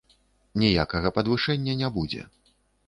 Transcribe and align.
Ніякага 0.63 1.13
падвышэння 1.19 1.73
не 1.85 1.95
будзе. 2.01 2.21